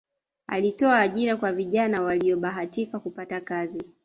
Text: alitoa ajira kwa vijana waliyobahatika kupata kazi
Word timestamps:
alitoa 0.47 0.99
ajira 0.99 1.37
kwa 1.37 1.51
vijana 1.51 2.01
waliyobahatika 2.01 2.99
kupata 2.99 3.41
kazi 3.41 3.83